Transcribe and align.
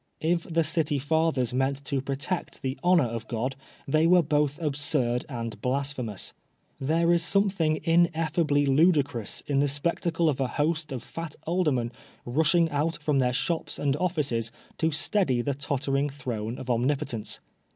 If 0.21 0.45
the 0.51 0.63
City 0.63 0.97
Fathers 0.97 1.53
meant 1.53 1.85
to 1.85 2.01
protect 2.01 2.63
the 2.63 2.75
honor 2.83 3.03
of 3.05 3.27
God, 3.27 3.55
they 3.87 4.07
were 4.07 4.23
both 4.23 4.59
absurd 4.59 5.25
and 5.29 5.61
blasphemous. 5.61 6.33
There 6.79 7.13
is 7.13 7.21
something 7.23 7.79
ineffably 7.83 8.65
ludicrous 8.65 9.43
in 9.45 9.59
the 9.59 9.67
spectacle 9.67 10.27
oi 10.27 10.35
a 10.43 10.47
host 10.47 10.91
of 10.91 11.03
fat 11.03 11.35
aldermen 11.45 11.91
rushing 12.25 12.67
out 12.71 12.97
from 12.97 13.19
their 13.19 13.31
shops 13.31 13.77
and 13.77 13.95
offices 13.97 14.51
to 14.79 14.89
steady 14.89 15.43
the 15.43 15.53
tottering 15.53 16.09
throne 16.09 16.57
of 16.57 16.67
Omnipotence. 16.67 17.39